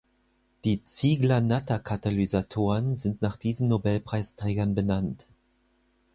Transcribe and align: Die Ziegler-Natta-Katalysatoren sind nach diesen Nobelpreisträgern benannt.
Die 0.65 0.83
Ziegler-Natta-Katalysatoren 0.83 2.95
sind 2.95 3.21
nach 3.21 3.37
diesen 3.37 3.67
Nobelpreisträgern 3.67 4.73
benannt. 4.73 5.27